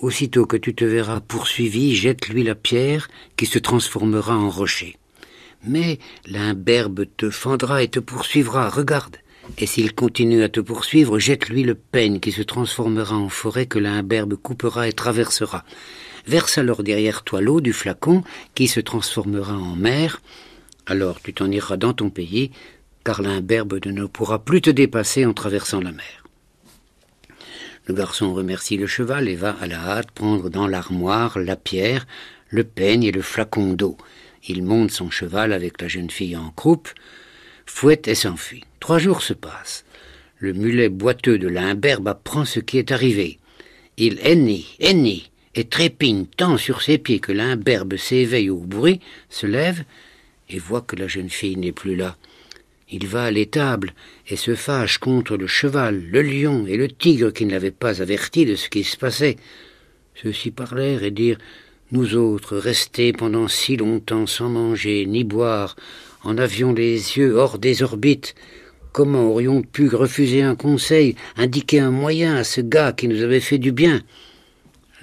Aussitôt 0.00 0.44
que 0.44 0.56
tu 0.56 0.74
te 0.74 0.84
verras 0.84 1.20
poursuivi, 1.20 1.94
jette-lui 1.94 2.42
la 2.42 2.56
pierre 2.56 3.08
qui 3.36 3.46
se 3.46 3.60
transformera 3.60 4.36
en 4.36 4.50
rocher. 4.50 4.96
Mais 5.64 6.00
l'imberbe 6.26 7.04
te 7.16 7.30
fendra 7.30 7.84
et 7.84 7.88
te 7.88 8.00
poursuivra. 8.00 8.68
Regarde, 8.68 9.18
Et 9.56 9.66
s'il 9.66 9.94
continue 9.94 10.42
à 10.42 10.48
te 10.48 10.60
poursuivre, 10.60 11.20
jette-lui 11.20 11.62
le 11.62 11.76
peigne 11.76 12.18
qui 12.18 12.32
se 12.32 12.42
transformera 12.42 13.16
en 13.16 13.28
forêt 13.28 13.66
que 13.66 13.78
l'imberbe 13.78 14.34
coupera 14.34 14.88
et 14.88 14.92
traversera. 14.92 15.64
Verse 16.26 16.58
alors 16.58 16.82
derrière 16.82 17.22
toi 17.22 17.40
l'eau 17.40 17.60
du 17.60 17.72
flacon 17.72 18.24
qui 18.54 18.66
se 18.66 18.80
transformera 18.80 19.56
en 19.56 19.76
mer. 19.76 20.20
Alors 20.86 21.20
tu 21.22 21.32
t'en 21.32 21.50
iras 21.50 21.76
dans 21.76 21.92
ton 21.92 22.10
pays, 22.10 22.50
car 23.08 23.22
l'imberbe 23.22 23.80
ne 23.86 24.04
pourra 24.04 24.38
plus 24.38 24.60
te 24.60 24.68
dépasser 24.68 25.24
en 25.24 25.32
traversant 25.32 25.80
la 25.80 25.92
mer. 25.92 26.24
Le 27.86 27.94
garçon 27.94 28.34
remercie 28.34 28.76
le 28.76 28.86
cheval 28.86 29.30
et 29.30 29.34
va 29.34 29.56
à 29.62 29.66
la 29.66 29.78
hâte 29.78 30.10
prendre 30.10 30.50
dans 30.50 30.66
l'armoire 30.66 31.38
la 31.38 31.56
pierre, 31.56 32.06
le 32.50 32.64
peigne 32.64 33.04
et 33.04 33.10
le 33.10 33.22
flacon 33.22 33.72
d'eau. 33.72 33.96
Il 34.46 34.62
monte 34.62 34.90
son 34.90 35.08
cheval 35.08 35.54
avec 35.54 35.80
la 35.80 35.88
jeune 35.88 36.10
fille 36.10 36.36
en 36.36 36.50
croupe, 36.50 36.90
fouette 37.64 38.08
et 38.08 38.14
s'enfuit. 38.14 38.64
Trois 38.78 38.98
jours 38.98 39.22
se 39.22 39.32
passent. 39.32 39.86
Le 40.36 40.52
mulet 40.52 40.90
boiteux 40.90 41.38
de 41.38 41.48
l'imberbe 41.48 42.08
apprend 42.08 42.44
ce 42.44 42.60
qui 42.60 42.76
est 42.76 42.92
arrivé. 42.92 43.38
Il 43.96 44.18
hennit, 44.22 44.66
hennit, 44.80 45.30
et 45.54 45.64
trépigne 45.64 46.26
tant 46.26 46.58
sur 46.58 46.82
ses 46.82 46.98
pieds 46.98 47.20
que 47.20 47.32
l'imberbe 47.32 47.96
s'éveille 47.96 48.50
au 48.50 48.58
bruit, 48.58 49.00
se 49.30 49.46
lève 49.46 49.82
et 50.50 50.58
voit 50.58 50.82
que 50.82 50.96
la 50.96 51.08
jeune 51.08 51.30
fille 51.30 51.56
n'est 51.56 51.72
plus 51.72 51.96
là. 51.96 52.14
Il 52.90 53.06
va 53.06 53.24
à 53.24 53.30
l'étable 53.30 53.92
et 54.28 54.36
se 54.36 54.54
fâche 54.54 54.96
contre 54.96 55.36
le 55.36 55.46
cheval, 55.46 56.02
le 56.10 56.22
lion 56.22 56.66
et 56.66 56.78
le 56.78 56.88
tigre 56.88 57.32
qui 57.32 57.44
ne 57.44 57.50
l'avaient 57.50 57.70
pas 57.70 58.00
averti 58.00 58.46
de 58.46 58.54
ce 58.54 58.70
qui 58.70 58.82
se 58.82 58.96
passait. 58.96 59.36
Ceux-ci 60.14 60.50
parlèrent 60.50 61.02
et 61.02 61.10
dirent 61.10 61.38
Nous 61.92 62.16
autres, 62.16 62.56
restés 62.56 63.12
pendant 63.12 63.46
si 63.46 63.76
longtemps 63.76 64.26
sans 64.26 64.48
manger 64.48 65.04
ni 65.04 65.22
boire, 65.22 65.76
en 66.22 66.38
avions 66.38 66.72
les 66.72 66.94
yeux 66.94 67.36
hors 67.36 67.58
des 67.58 67.82
orbites. 67.82 68.34
Comment 68.92 69.28
aurions 69.28 69.60
pu 69.60 69.88
refuser 69.88 70.40
un 70.40 70.56
conseil, 70.56 71.14
indiquer 71.36 71.80
un 71.80 71.90
moyen 71.90 72.36
à 72.36 72.44
ce 72.44 72.62
gars 72.62 72.94
qui 72.94 73.06
nous 73.06 73.22
avait 73.22 73.40
fait 73.40 73.58
du 73.58 73.70
bien? 73.70 74.00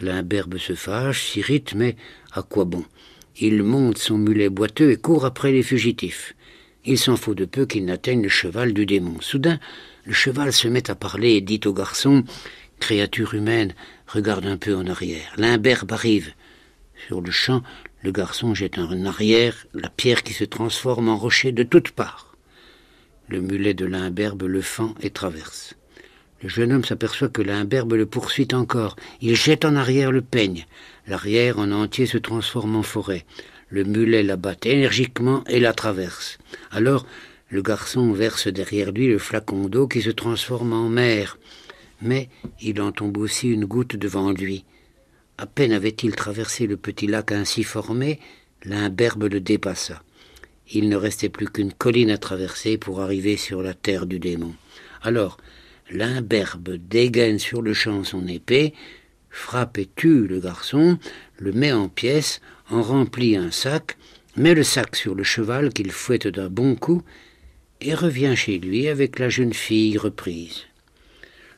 L'imberbe 0.02 0.58
se 0.58 0.74
fâche, 0.74 1.32
s'irrite, 1.32 1.76
mais 1.76 1.96
à 2.34 2.42
quoi 2.42 2.66
bon? 2.66 2.84
Il 3.40 3.62
monte 3.62 4.00
son 4.00 4.18
mulet 4.18 4.50
boiteux 4.50 4.92
et 4.92 4.98
court 4.98 5.24
après 5.24 5.52
les 5.52 5.64
fugitifs. 5.64 6.34
Il 6.86 7.00
s'en 7.00 7.18
faut 7.18 7.34
de 7.34 7.46
peu 7.46 7.66
qu'il 7.66 7.86
n'atteigne 7.86 8.22
le 8.22 8.30
cheval 8.30 8.74
du 8.74 8.86
démon. 8.86 9.20
Soudain, 9.20 9.60
le 10.06 10.14
cheval 10.14 10.54
se 10.54 10.68
met 10.68 10.90
à 10.90 10.96
parler 10.96 11.32
et 11.32 11.42
dit 11.42 11.62
au 11.66 11.74
garçon 11.74 12.24
Créature 12.80 13.34
humaine, 13.34 13.74
regarde 14.08 14.46
un 14.46 14.58
peu 14.58 14.76
en 14.76 14.86
arrière. 14.86 15.34
L'imberbe 15.38 15.92
arrive. 15.92 16.34
Sur 17.08 17.22
le 17.22 17.32
champ, 17.32 17.64
le 18.04 18.12
garçon 18.12 18.54
jette 18.54 18.78
en 18.78 19.06
arrière 19.06 19.66
la 19.74 19.90
pierre 19.90 20.22
qui 20.22 20.34
se 20.34 20.44
transforme 20.44 21.10
en 21.10 21.18
rocher 21.18 21.52
de 21.52 21.64
toutes 21.64 21.92
parts. 21.92 22.36
Le 23.30 23.42
mulet 23.42 23.74
de 23.74 23.86
l'imberbe 23.86 24.44
le 24.44 24.62
fend 24.62 24.94
et 25.02 25.10
traverse. 25.10 25.74
Le 26.44 26.50
jeune 26.50 26.74
homme 26.74 26.84
s'aperçoit 26.84 27.30
que 27.30 27.42
l'imberbe 27.42 27.94
le 27.94 28.06
poursuit 28.06 28.50
encore. 28.54 28.96
Il 29.22 29.36
jette 29.36 29.66
en 29.66 29.76
arrière 29.76 30.12
le 30.12 30.22
peigne. 30.22 30.68
L'arrière 31.08 31.58
en 31.58 31.72
entier 31.72 32.06
se 32.06 32.20
transforme 32.20 32.76
en 32.76 32.84
forêt. 32.84 33.26
Le 33.76 33.84
mulet 33.84 34.24
la 34.24 34.38
bat 34.38 34.56
énergiquement 34.64 35.44
et 35.50 35.60
la 35.60 35.74
traverse. 35.74 36.38
Alors, 36.72 37.06
le 37.50 37.62
garçon 37.62 38.14
verse 38.14 38.48
derrière 38.48 38.94
lui 38.94 39.08
le 39.10 39.18
flacon 39.18 39.68
d'eau 39.68 39.86
qui 39.86 40.02
se 40.02 40.12
transforme 40.12 40.72
en 40.72 40.88
mer. 40.88 41.38
Mais 42.02 42.30
il 42.62 42.80
en 42.80 42.94
tombe 42.94 43.18
aussi 43.18 43.50
une 43.50 43.66
goutte 43.66 43.98
devant 43.98 44.32
lui. 44.32 44.64
À 45.38 45.46
peine 45.46 45.74
avait-il 45.74 46.16
traversé 46.16 46.68
le 46.68 46.78
petit 46.78 47.06
lac 47.06 47.34
ainsi 47.34 47.64
formé, 47.64 48.22
l'imberbe 48.64 49.24
le 49.24 49.42
dépassa. 49.42 50.02
Il 50.72 50.88
ne 50.88 50.96
restait 50.96 51.28
plus 51.28 51.50
qu'une 51.50 51.74
colline 51.74 52.12
à 52.12 52.18
traverser 52.18 52.78
pour 52.78 53.02
arriver 53.02 53.36
sur 53.36 53.62
la 53.62 53.74
terre 53.74 54.06
du 54.06 54.20
démon. 54.20 54.54
Alors, 55.02 55.36
l'imberbe 55.92 56.78
dégaine 56.78 57.40
sur 57.40 57.62
le 57.62 57.74
champ 57.74 58.06
son 58.06 58.26
épée, 58.26 58.74
frappe 59.30 59.78
et 59.80 59.90
tue 59.98 60.28
le 60.28 60.40
garçon, 60.40 60.98
le 61.38 61.52
met 61.52 61.72
en 61.72 61.90
pièces, 61.90 62.42
en 62.70 62.82
remplit 62.82 63.36
un 63.36 63.52
sac, 63.52 63.98
met 64.36 64.54
le 64.54 64.64
sac 64.64 64.96
sur 64.96 65.16
le 65.16 65.24
cheval 65.24 65.72
qu'il 65.72 65.92
fouette 65.92 66.28
d'un 66.28 66.50
bon 66.50 66.76
coup, 66.76 67.04
et 67.82 67.94
revient 67.94 68.36
chez 68.36 68.58
lui 68.58 68.88
avec 68.88 69.20
la 69.20 69.30
jeune 69.30 69.54
fille 69.54 69.98
reprise. 69.98 70.64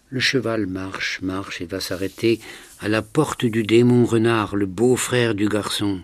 Le 0.10 0.19
cheval 0.19 0.67
marche, 0.67 1.19
marche 1.22 1.62
et 1.62 1.65
va 1.65 1.79
s'arrêter 1.79 2.39
à 2.79 2.88
la 2.88 3.01
porte 3.01 3.46
du 3.46 3.63
démon 3.63 4.05
renard, 4.05 4.55
le 4.55 4.65
beau-frère 4.65 5.36
du 5.36 5.50
garçon. 5.50 6.01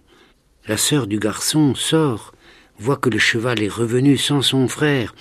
La 0.68 0.78
sœur 0.78 1.08
du 1.08 1.20
garçon 1.20 1.74
sort, 1.74 2.34
voit 2.78 2.98
que 2.98 3.10
le 3.10 3.20
cheval 3.20 3.62
est 3.62 3.70
revenu 3.70 4.18
sans 4.18 4.42
son 4.42 4.68
frère, 4.68 5.16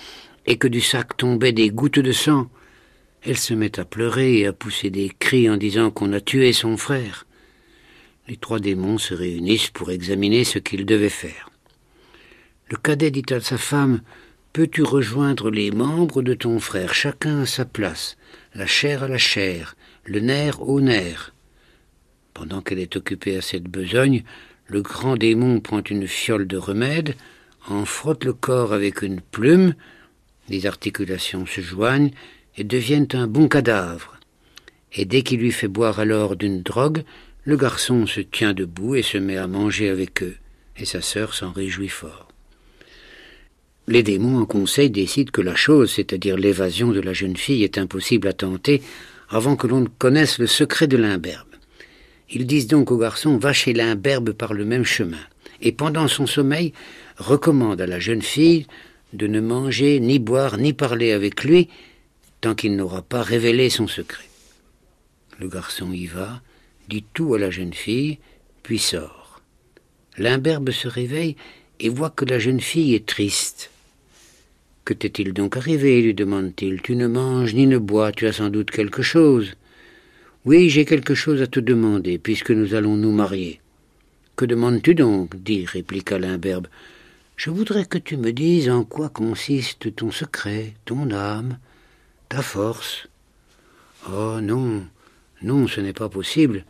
et 0.45 0.57
que 0.57 0.67
du 0.67 0.81
sac 0.81 1.15
tombaient 1.15 1.53
des 1.53 1.69
gouttes 1.69 1.99
de 1.99 2.11
sang. 2.11 2.49
Elle 3.21 3.37
se 3.37 3.53
met 3.53 3.79
à 3.79 3.85
pleurer 3.85 4.39
et 4.39 4.47
à 4.47 4.53
pousser 4.53 4.89
des 4.89 5.11
cris 5.17 5.49
en 5.49 5.55
disant 5.55 5.89
qu'on 5.89 6.11
a 6.11 6.19
tué 6.19 6.51
son 6.51 6.75
frère. 6.75 7.25
Les 8.27 8.37
trois 8.37 8.59
démons 8.59 8.97
se 8.97 9.13
réunissent 9.13 9.69
pour 9.69 9.91
examiner 9.91 10.45
ce 10.45 10.59
qu'ils 10.59 10.85
devaient 10.85 11.09
faire. 11.09 11.49
Le 12.69 12.77
cadet 12.77 13.11
dit 13.11 13.33
à 13.33 13.41
sa 13.41 13.57
femme 13.57 14.01
Peux-tu 14.53 14.83
rejoindre 14.83 15.49
les 15.49 15.71
membres 15.71 16.21
de 16.21 16.33
ton 16.33 16.59
frère, 16.59 16.93
chacun 16.93 17.41
à 17.41 17.45
sa 17.45 17.65
place, 17.65 18.17
la 18.53 18.65
chair 18.65 19.03
à 19.03 19.07
la 19.07 19.17
chair, 19.17 19.75
le 20.05 20.19
nerf 20.19 20.61
au 20.61 20.79
nerf? 20.79 21.33
Pendant 22.33 22.61
qu'elle 22.61 22.79
est 22.79 22.95
occupée 22.95 23.35
à 23.35 23.41
cette 23.41 23.63
besogne, 23.67 24.23
le 24.67 24.81
grand 24.81 25.17
démon 25.17 25.59
prend 25.59 25.83
une 25.83 26.07
fiole 26.07 26.47
de 26.47 26.57
remède, 26.57 27.15
en 27.67 27.83
frotte 27.85 28.23
le 28.23 28.33
corps 28.33 28.73
avec 28.73 29.01
une 29.01 29.21
plume, 29.21 29.75
les 30.49 30.65
articulations 30.65 31.45
se 31.45 31.61
joignent 31.61 32.11
et 32.55 32.63
deviennent 32.63 33.07
un 33.13 33.27
bon 33.27 33.47
cadavre. 33.47 34.17
Et 34.93 35.05
dès 35.05 35.23
qu'il 35.23 35.39
lui 35.39 35.51
fait 35.51 35.67
boire 35.67 35.99
alors 35.99 36.35
d'une 36.35 36.61
drogue, 36.61 37.03
le 37.45 37.57
garçon 37.57 38.07
se 38.07 38.21
tient 38.21 38.53
debout 38.53 38.95
et 38.95 39.01
se 39.01 39.17
met 39.17 39.37
à 39.37 39.47
manger 39.47 39.89
avec 39.89 40.23
eux, 40.23 40.35
et 40.77 40.85
sa 40.85 41.01
sœur 41.01 41.33
s'en 41.33 41.51
réjouit 41.51 41.89
fort. 41.89 42.29
Les 43.87 44.01
démons 44.01 44.39
en 44.39 44.45
conseil 44.45 44.89
décident 44.89 45.31
que 45.31 45.41
la 45.41 45.55
chose, 45.55 45.91
c'est-à-dire 45.91 46.37
l'évasion 46.37 46.91
de 46.91 47.01
la 47.01 47.11
jeune 47.11 47.35
fille, 47.35 47.63
est 47.63 47.77
impossible 47.77 48.29
à 48.29 48.33
tenter 48.33 48.81
avant 49.29 49.57
que 49.57 49.67
l'on 49.67 49.81
ne 49.81 49.87
connaisse 49.87 50.39
le 50.39 50.47
secret 50.47 50.87
de 50.87 50.95
l'imberbe. 50.95 51.47
Ils 52.29 52.47
disent 52.47 52.67
donc 52.67 52.91
au 52.91 52.97
garçon 52.97 53.37
Va 53.37 53.51
chez 53.51 53.73
l'imberbe 53.73 54.31
par 54.31 54.53
le 54.53 54.63
même 54.63 54.85
chemin, 54.85 55.19
et 55.61 55.73
pendant 55.73 56.07
son 56.07 56.25
sommeil 56.25 56.71
recommandent 57.17 57.81
à 57.81 57.87
la 57.87 57.99
jeune 57.99 58.21
fille 58.21 58.67
de 59.11 59.27
ne 59.27 59.41
manger, 59.41 59.99
ni 59.99 60.17
boire, 60.17 60.57
ni 60.57 60.71
parler 60.71 61.11
avec 61.11 61.43
lui, 61.43 61.67
tant 62.39 62.55
qu'il 62.55 62.75
n'aura 62.75 63.01
pas 63.01 63.21
révélé 63.21 63.69
son 63.69 63.87
secret. 63.87 64.27
Le 65.39 65.47
garçon 65.49 65.91
y 65.91 66.05
va, 66.05 66.41
dit 66.89 67.03
tout 67.13 67.33
à 67.33 67.39
la 67.39 67.49
jeune 67.49 67.73
fille, 67.73 68.19
puis 68.63 68.79
sort. 68.79 69.41
L'imberbe 70.17 70.71
se 70.71 70.87
réveille 70.87 71.35
et 71.79 71.89
voit 71.89 72.09
que 72.09 72.25
la 72.25 72.39
jeune 72.39 72.61
fille 72.61 72.93
est 72.93 73.05
triste. 73.05 73.71
Que 74.85 74.93
t'est-il 74.93 75.33
donc 75.33 75.57
arrivé 75.57 76.01
lui 76.01 76.13
demande-t-il. 76.13 76.81
Tu 76.81 76.95
ne 76.95 77.07
manges 77.07 77.53
ni 77.53 77.67
ne 77.67 77.77
bois, 77.77 78.11
tu 78.11 78.27
as 78.27 78.33
sans 78.33 78.49
doute 78.49 78.69
quelque 78.69 79.01
chose. 79.01 79.53
Oui, 80.45 80.69
j'ai 80.69 80.83
quelque 80.83 81.15
chose 81.15 81.41
à 81.41 81.47
te 81.47 81.61
demander, 81.61 82.17
puisque 82.17 82.51
nous 82.51 82.73
allons 82.73 82.97
nous 82.97 83.13
marier. 83.13 83.61
Que 84.35 84.45
demandes-tu 84.45 84.93
donc 84.93 85.37
dit, 85.37 85.65
répliqua 85.65 86.19
l'imberbe. 86.19 86.67
Je 87.37 87.49
voudrais 87.49 87.85
que 87.85 87.97
tu 87.97 88.17
me 88.17 88.31
dises 88.31 88.69
en 88.69 88.83
quoi 88.83 89.09
consiste 89.09 89.95
ton 89.95 90.11
secret, 90.11 90.73
ton 90.85 91.11
âme, 91.11 91.57
ta 92.29 92.41
force. 92.41 93.07
Oh 94.11 94.39
non, 94.41 94.83
non, 95.41 95.67
ce 95.67 95.81
n'est 95.81 95.93
pas 95.93 96.09
possible. 96.09 96.65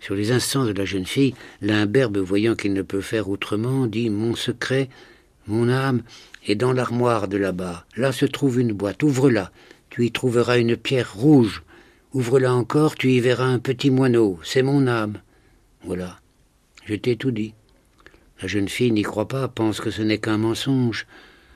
Sur 0.00 0.14
les 0.14 0.30
instants 0.30 0.64
de 0.64 0.72
la 0.72 0.84
jeune 0.84 1.06
fille, 1.06 1.34
l'imberbe, 1.60 2.18
voyant 2.18 2.54
qu'il 2.54 2.72
ne 2.72 2.82
peut 2.82 3.00
faire 3.00 3.28
autrement, 3.28 3.86
dit 3.86 4.10
Mon 4.10 4.36
secret, 4.36 4.88
mon 5.46 5.68
âme, 5.68 6.02
est 6.46 6.54
dans 6.54 6.72
l'armoire 6.72 7.28
de 7.28 7.36
là-bas. 7.36 7.84
Là 7.96 8.12
se 8.12 8.24
trouve 8.24 8.60
une 8.60 8.72
boîte, 8.72 9.02
ouvre-la. 9.02 9.50
Tu 9.90 10.06
y 10.06 10.12
trouveras 10.12 10.58
une 10.58 10.76
pierre 10.76 11.14
rouge. 11.14 11.62
Ouvre-la 12.14 12.54
encore, 12.54 12.94
tu 12.94 13.10
y 13.10 13.20
verras 13.20 13.46
un 13.46 13.58
petit 13.58 13.90
moineau. 13.90 14.38
C'est 14.44 14.62
mon 14.62 14.86
âme. 14.86 15.20
Voilà. 15.84 16.20
Je 16.84 16.94
t'ai 16.94 17.16
tout 17.16 17.32
dit. 17.32 17.54
La 18.40 18.46
jeune 18.48 18.68
fille 18.68 18.92
n'y 18.92 19.02
croit 19.02 19.28
pas, 19.28 19.48
pense 19.48 19.80
que 19.80 19.90
ce 19.90 20.02
n'est 20.02 20.18
qu'un 20.18 20.38
mensonge. 20.38 21.06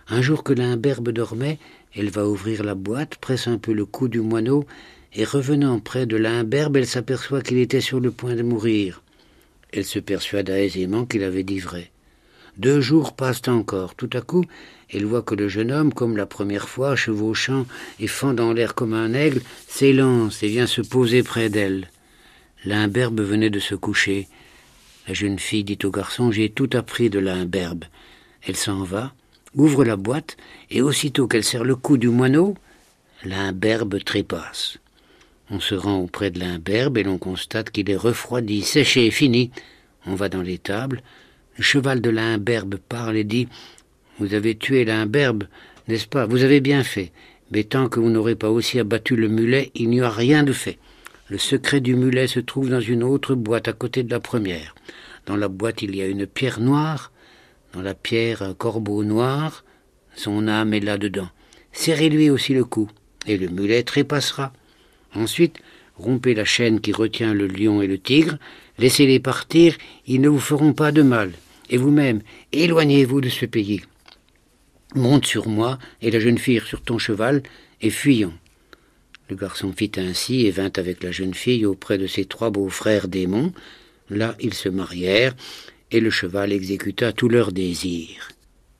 Un 0.08 0.20
jour 0.20 0.42
que 0.42 0.52
l'imberbe 0.52 1.11
dormait, 1.11 1.58
elle 1.94 2.11
va 2.11 2.26
ouvrir 2.26 2.64
la 2.64 2.75
boîte, 2.75 3.16
presse 3.16 3.46
un 3.46 3.58
peu 3.58 3.72
le 3.72 3.87
cou 3.87 4.08
du 4.08 4.20
moineau, 4.20 4.66
et 5.14 5.25
revenant 5.25 5.78
près 5.78 6.07
de 6.07 6.16
l'imberbe, 6.16 6.76
elle 6.76 6.87
s'aperçoit 6.87 7.42
qu'il 7.42 7.59
était 7.59 7.81
sur 7.81 8.00
le 8.00 8.11
point 8.11 8.35
de 8.35 8.42
mourir. 8.42 9.02
Elle 9.73 9.85
se 9.85 9.99
persuada 9.99 10.59
aisément 10.59 11.04
qu'il 11.04 11.23
avait 11.23 11.42
dit 11.42 11.59
vrai. 11.59 11.90
Deux 12.59 12.81
jours 12.81 13.14
passent 13.14 13.49
encore. 13.49 13.95
Tout 13.95 14.11
à 14.12 14.21
coup, 14.21 14.45
elle 14.90 15.07
voit 15.07 15.23
que 15.23 15.35
le 15.35 15.49
jeune 15.49 15.73
homme, 15.73 15.92
comme 15.92 16.16
la 16.16 16.26
première 16.26 16.69
fois, 16.69 16.97
chevauchant 16.97 17.66
et 17.99 18.07
fendant 18.07 18.52
l'air 18.52 18.75
comme 18.75 18.92
un 18.92 19.14
aigle, 19.14 19.40
s'élance 19.66 20.42
et 20.42 20.49
vient 20.49 20.66
se 20.66 20.83
poser 20.83 21.23
près 21.23 21.49
d'elle. 21.49 21.90
L'imberbe 22.64 23.21
venait 23.21 23.50
de 23.50 23.59
se 23.59 23.75
coucher. 23.75 24.28
La 25.09 25.14
jeune 25.14 25.38
fille 25.38 25.64
dit 25.64 25.78
au 25.85 25.90
garçon 25.90 26.31
J'ai 26.31 26.50
tout 26.50 26.71
appris 26.75 27.09
de 27.09 27.19
l'imberbe. 27.19 27.85
Elle 28.42 28.57
s'en 28.57 28.85
va, 28.85 29.14
ouvre 29.54 29.85
la 29.85 29.97
boîte, 29.97 30.37
et 30.71 30.83
aussitôt 30.83 31.26
qu'elle 31.26 31.45
serre 31.45 31.64
le 31.64 31.76
cou 31.76 31.97
du 31.97 32.09
moineau, 32.09 32.54
l'imberbe 33.25 34.02
trépasse. 34.04 34.78
On 35.50 35.61
se 35.61 35.75
rend 35.75 35.99
auprès 35.99 36.30
de 36.30 36.38
l'imberbe 36.38 36.99
et 36.99 37.02
l'on 37.02 37.18
constate 37.18 37.70
qu'il 37.70 37.90
est 37.90 37.96
refroidi, 37.96 38.62
séché, 38.62 39.11
fini. 39.11 39.50
On 40.06 40.14
va 40.14 40.28
dans 40.28 40.42
l'étable. 40.42 41.02
Le 41.56 41.62
cheval 41.62 42.00
de 42.00 42.11
l'imberbe 42.11 42.76
parle 42.88 43.16
et 43.16 43.25
dit 43.25 43.49
Vous 44.18 44.34
avez 44.34 44.56
tué 44.56 44.84
l'imberbe, 44.84 45.44
n'est-ce 45.88 46.06
pas? 46.06 46.26
Vous 46.26 46.42
avez 46.44 46.61
bien 46.61 46.82
fait. 46.82 47.12
Mais 47.50 47.64
tant 47.64 47.88
que 47.88 48.00
vous 48.00 48.08
n'aurez 48.08 48.34
pas 48.34 48.50
aussi 48.50 48.78
abattu 48.78 49.14
le 49.14 49.28
mulet, 49.28 49.70
il 49.75 49.90
n'y 49.90 50.00
a 50.00 50.08
rien 50.08 50.42
de 50.42 50.52
fait. 50.52 50.78
Le 51.28 51.38
secret 51.38 51.80
du 51.80 51.94
mulet 51.94 52.26
se 52.26 52.40
trouve 52.40 52.70
dans 52.70 52.80
une 52.80 53.02
autre 53.02 53.34
boîte 53.34 53.68
à 53.68 53.72
côté 53.72 54.02
de 54.02 54.11
la 54.11 54.20
première. 54.20 54.75
Dans 55.26 55.37
la 55.37 55.49
boîte, 55.49 55.82
il 55.82 55.94
y 55.94 56.02
a 56.02 56.06
une 56.06 56.26
pierre 56.26 56.61
noire, 56.61 57.12
dans 57.72 57.82
la 57.82 57.94
pierre 57.94 58.42
un 58.42 58.54
corbeau 58.54 59.04
noir, 59.04 59.64
son 60.14 60.49
âme 60.49 60.75
est 60.75 60.80
là-dedans. 60.80 61.28
Serrez-lui 61.72 62.28
aussi 62.28 62.54
le 62.54 62.64
cou, 62.64 62.90
et 63.26 63.37
le 63.37 63.49
mulet 63.49 63.82
trépassera. 63.82 64.52
Ensuite, 65.14 65.59
rompez 65.97 66.35
la 66.35 66.45
chaîne 66.45 66.81
qui 66.81 66.92
retient 66.92 67.35
le 67.35 67.47
lion 67.47 67.83
et 67.83 67.87
le 67.87 67.99
tigre, 67.99 68.38
laissez-les 68.78 69.21
partir, 69.21 69.76
ils 70.07 70.21
ne 70.21 70.28
vous 70.28 70.40
feront 70.40 70.73
pas 70.73 70.92
de 70.92 71.02
mal. 71.02 71.33
Et 71.71 71.76
vous-même, 71.76 72.23
éloignez-vous 72.52 73.21
de 73.21 73.28
ce 73.28 73.47
pays. 73.47 73.83
Monte 74.95 75.26
sur 75.26 75.49
moi 75.49 75.78
et 76.00 76.11
la 76.11 76.21
jeune 76.21 76.38
fille 76.38 76.61
sur 76.64 76.83
ton 76.83 76.99
cheval, 76.99 77.42
et 77.81 77.90
fuyons. 77.90 78.35
Le 79.28 79.37
garçon 79.37 79.73
fit 79.73 79.92
ainsi 79.97 80.47
et 80.47 80.50
vint 80.50 80.73
avec 80.76 81.02
la 81.02 81.11
jeune 81.11 81.35
fille 81.35 81.64
auprès 81.64 81.97
de 81.97 82.07
ses 82.07 82.26
trois 82.26 82.50
beaux-frères 82.50 83.09
démons. 83.09 83.52
Là 84.11 84.37
ils 84.40 84.54
se 84.54 84.69
marièrent, 84.69 85.35
et 85.90 86.00
le 86.00 86.11
cheval 86.11 86.52
exécuta 86.52 87.12
tous 87.12 87.28
leurs 87.28 87.52
désirs. 87.52 88.28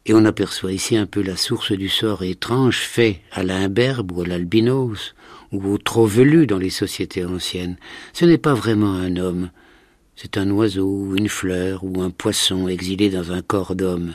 Et 0.05 0.15
on 0.15 0.25
aperçoit 0.25 0.73
ici 0.73 0.97
un 0.97 1.07
peu 1.07 1.23
la 1.23 1.37
source 1.37 1.73
du 1.73 1.89
sort 1.89 2.25
étrange 2.25 2.79
fait 2.79 3.21
à 3.31 3.45
l'imberbe 3.45 4.12
ou 4.12 4.23
à 4.23 4.27
l'albinos, 4.27 5.15
ou 5.53 5.79
trop 5.79 6.07
velu 6.07 6.47
dans 6.47 6.59
les 6.59 6.71
sociétés 6.71 7.25
anciennes. 7.25 7.77
Ce 8.13 8.25
n'est 8.25 8.39
pas 8.39 8.55
vraiment 8.55 8.95
un 8.95 9.17
homme, 9.17 9.51
c'est 10.17 10.37
un 10.37 10.51
oiseau, 10.51 11.15
une 11.17 11.29
fleur, 11.29 11.85
ou 11.85 12.03
un 12.03 12.11
poisson 12.11 12.69
exilé 12.69 13.11
dans 13.11 13.33
un 13.33 13.43
corps 13.43 13.75
d'homme. 13.75 14.15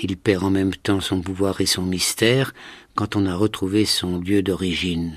Il 0.00 0.16
perd 0.16 0.44
en 0.44 0.50
même 0.50 0.74
temps 0.74 1.00
son 1.00 1.20
pouvoir 1.20 1.60
et 1.60 1.66
son 1.66 1.82
mystère 1.82 2.54
quand 2.94 3.16
on 3.16 3.26
a 3.26 3.34
retrouvé 3.34 3.84
son 3.84 4.18
lieu 4.18 4.42
d'origine. 4.42 5.12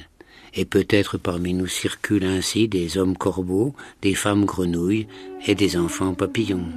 Et 0.54 0.66
peut-être 0.66 1.18
parmi 1.18 1.54
nous 1.54 1.68
circulent 1.68 2.26
ainsi 2.26 2.68
des 2.68 2.98
hommes 2.98 3.16
corbeaux, 3.16 3.74
des 4.02 4.16
femmes 4.16 4.46
grenouilles 4.46 5.08
et 5.46 5.56
des 5.56 5.78
enfants 5.78 6.14
papillons. 6.14 6.68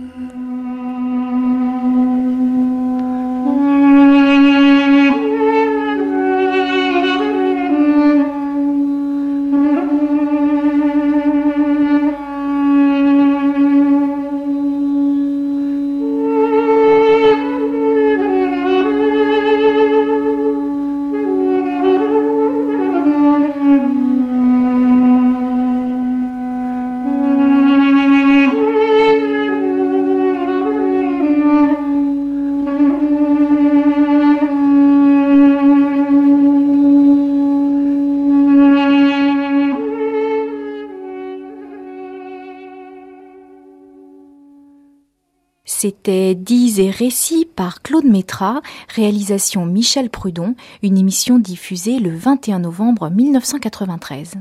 C'était 46.07 46.35
Dise 46.35 46.81
et 46.81 46.91
récits 46.91 47.47
par 47.57 47.81
Claude 47.81 48.05
Métra, 48.05 48.61
réalisation 48.95 49.65
Michel 49.65 50.11
Prudon, 50.11 50.55
une 50.83 50.99
émission 50.99 51.39
diffusée 51.39 51.99
le 51.99 52.15
21 52.15 52.59
novembre 52.59 53.09
1993. 53.09 54.35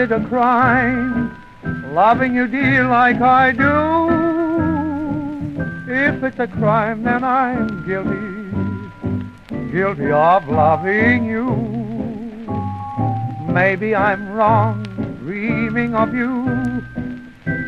It 0.00 0.12
a 0.12 0.20
crime? 0.28 1.36
Loving 1.92 2.34
you, 2.34 2.46
dear, 2.46 2.88
like 2.88 3.20
I 3.20 3.52
do. 3.52 4.08
If 5.92 6.24
it's 6.24 6.38
a 6.38 6.46
crime, 6.46 7.02
then 7.02 7.22
I'm 7.22 7.84
guilty, 7.86 9.70
guilty 9.70 10.10
of 10.10 10.48
loving 10.48 11.26
you. 11.26 11.50
Maybe 13.52 13.94
I'm 13.94 14.32
wrong, 14.32 14.84
dreaming 15.22 15.94
of 15.94 16.14
you, 16.14 16.44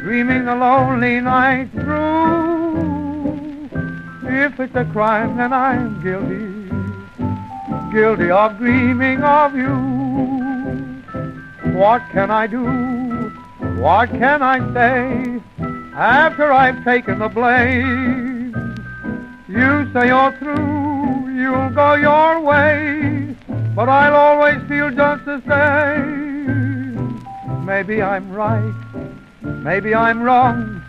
dreaming 0.01 0.47
the 0.47 0.55
lonely 0.55 1.21
night 1.21 1.71
through. 1.73 2.73
If 4.25 4.59
it's 4.59 4.75
a 4.75 4.87
crime, 4.87 5.37
then 5.37 5.53
I'm 5.53 6.03
guilty, 6.03 6.71
guilty 7.93 8.31
of 8.31 8.57
dreaming 8.57 9.23
of 9.23 9.55
you. 9.55 10.02
What 11.73 12.03
can 12.11 12.31
I 12.31 12.47
do? 12.47 12.65
What 13.81 14.11
can 14.11 14.43
I 14.43 14.59
say 14.75 15.41
after 15.95 16.53
I've 16.53 16.85
taken 16.85 17.19
the 17.19 17.29
blame? 17.29 18.55
You 19.49 19.91
say 19.93 20.07
you're 20.09 20.33
through, 20.39 21.35
you'll 21.35 21.71
go 21.71 21.95
your 21.95 22.41
way, 22.41 23.35
but 23.75 23.89
I'll 23.89 24.15
always 24.15 24.63
feel 24.69 24.91
just 24.91 25.25
the 25.25 25.41
same. 25.49 27.23
Maybe 27.65 28.03
I'm 28.03 28.31
right, 28.31 28.75
maybe 29.43 29.95
I'm 29.95 30.23
wrong, 30.23 30.83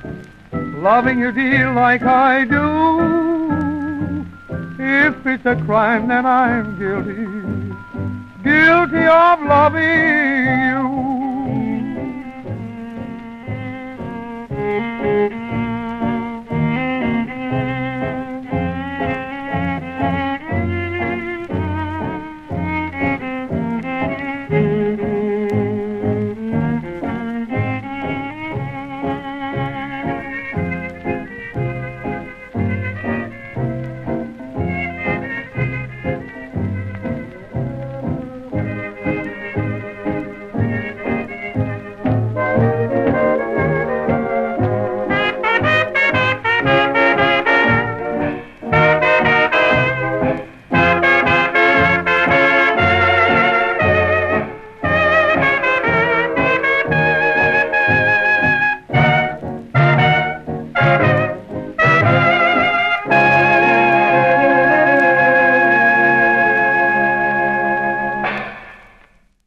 loving 0.52 1.20
you, 1.20 1.32
dear, 1.32 1.74
like 1.74 2.04
I 2.04 2.46
do. 2.46 4.26
If 4.80 5.26
it's 5.26 5.46
a 5.46 5.56
crime, 5.66 6.08
then 6.08 6.26
I'm 6.26 6.78
guilty, 6.78 7.26
guilty 8.44 9.06
of 9.08 9.40
loving 9.54 9.84
you. 9.84 10.83